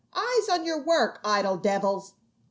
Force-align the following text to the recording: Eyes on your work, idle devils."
Eyes 0.15 0.49
on 0.49 0.65
your 0.65 0.79
work, 0.81 1.19
idle 1.23 1.57
devils." 1.57 2.13